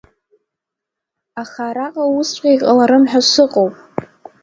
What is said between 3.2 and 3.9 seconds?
сыҟоуп…